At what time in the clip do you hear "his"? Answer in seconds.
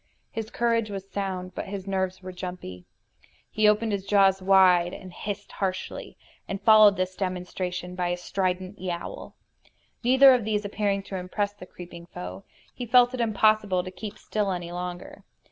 0.31-0.49, 1.67-1.85, 3.91-4.03